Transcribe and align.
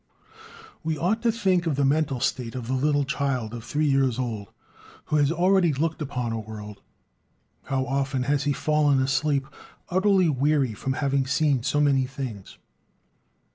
We 0.83 0.97
ought 0.97 1.21
to 1.21 1.31
think 1.31 1.67
of 1.67 1.75
the 1.75 1.85
mental 1.85 2.19
state 2.19 2.55
of 2.55 2.65
the 2.65 2.73
little 2.73 3.03
child 3.03 3.53
of 3.53 3.63
three 3.63 3.85
years 3.85 4.17
old, 4.17 4.47
who 5.05 5.17
has 5.17 5.31
already 5.31 5.73
looked 5.73 6.01
upon 6.01 6.31
a 6.31 6.39
world. 6.39 6.81
How 7.65 7.85
often 7.85 8.23
he 8.23 8.27
has 8.29 8.45
fallen 8.57 8.99
asleep 8.99 9.45
utterly 9.89 10.27
weary 10.27 10.73
from 10.73 10.93
having 10.93 11.27
seen 11.27 11.61
so 11.61 11.79
many 11.79 12.07
things. 12.07 12.57